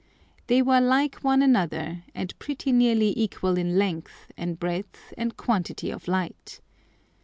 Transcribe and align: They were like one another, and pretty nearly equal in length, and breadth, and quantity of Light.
They 0.47 0.63
were 0.63 0.81
like 0.81 1.17
one 1.17 1.43
another, 1.43 2.03
and 2.15 2.33
pretty 2.39 2.71
nearly 2.71 3.13
equal 3.15 3.55
in 3.55 3.77
length, 3.77 4.31
and 4.35 4.57
breadth, 4.59 5.13
and 5.15 5.37
quantity 5.37 5.91
of 5.91 6.07
Light. 6.07 6.59